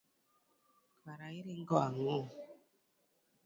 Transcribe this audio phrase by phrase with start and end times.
[1.01, 2.17] Kare iringo ang'o.